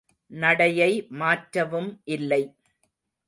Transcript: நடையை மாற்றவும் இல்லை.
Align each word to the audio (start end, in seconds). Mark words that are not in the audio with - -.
நடையை 0.31 0.89
மாற்றவும் 1.11 1.91
இல்லை. 2.07 2.41